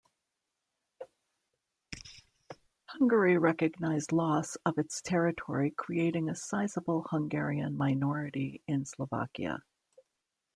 Hungary 2.87 3.37
recognized 3.37 4.11
loss 4.11 4.55
of 4.65 4.79
its 4.79 4.99
territory 4.99 5.69
creating 5.77 6.27
a 6.27 6.33
sizable 6.35 7.05
Hungarian 7.11 7.77
minority 7.77 8.63
in 8.65 8.83
Slovakia. 8.85 9.59